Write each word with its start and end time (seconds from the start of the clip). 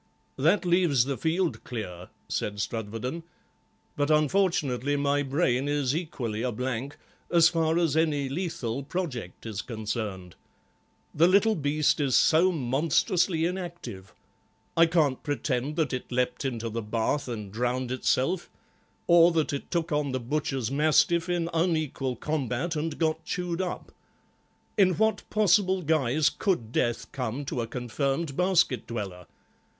"That 0.37 0.65
leaves 0.65 1.05
the 1.05 1.15
field 1.15 1.63
clear," 1.63 2.09
said 2.27 2.59
Strudwarden, 2.59 3.21
"but 3.95 4.09
unfortunately 4.09 4.95
my 4.95 5.21
brain 5.21 5.67
is 5.67 5.95
equally 5.95 6.41
a 6.41 6.51
blank 6.51 6.97
as 7.29 7.49
far 7.49 7.77
as 7.77 7.95
any 7.95 8.27
lethal 8.27 8.81
project 8.81 9.45
is 9.45 9.61
concerned. 9.61 10.35
The 11.13 11.27
little 11.27 11.53
beast 11.53 11.99
is 11.99 12.15
so 12.15 12.51
monstrously 12.51 13.45
inactive; 13.45 14.11
I 14.75 14.87
can't 14.87 15.21
pretend 15.21 15.75
that 15.75 15.93
it 15.93 16.11
leapt 16.11 16.45
into 16.45 16.69
the 16.71 16.81
bath 16.81 17.27
and 17.27 17.51
drowned 17.51 17.91
itself, 17.91 18.49
or 19.05 19.31
that 19.33 19.53
it 19.53 19.69
took 19.69 19.91
on 19.91 20.13
the 20.13 20.19
butcher's 20.19 20.71
mastiff 20.71 21.29
in 21.29 21.47
unequal 21.53 22.15
combat 22.15 22.75
and 22.75 22.97
got 22.97 23.23
chewed 23.23 23.61
up. 23.61 23.91
In 24.79 24.95
what 24.97 25.29
possible 25.29 25.83
guise 25.83 26.31
could 26.31 26.71
death 26.71 27.11
come 27.11 27.45
to 27.45 27.61
a 27.61 27.67
confirmed 27.67 28.35
basket 28.35 28.87
dweller? 28.87 29.27